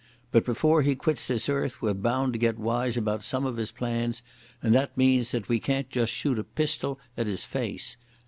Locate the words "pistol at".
6.43-7.27